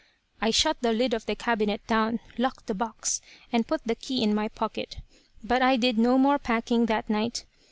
"I 0.41 0.49
shut 0.49 0.81
the 0.81 0.93
lid 0.93 1.13
of 1.13 1.27
the 1.27 1.35
cabinet 1.35 1.85
down, 1.85 2.21
locked 2.39 2.65
the 2.65 2.73
box, 2.73 3.21
and 3.53 3.67
put 3.67 3.83
the 3.83 3.93
key 3.93 4.23
in 4.23 4.33
my 4.33 4.47
pocket. 4.47 4.97
But 5.43 5.61
I 5.61 5.77
did 5.77 5.99
no 5.99 6.17
more 6.17 6.39
packing 6.39 6.87
that 6.87 7.07
night. 7.07 7.45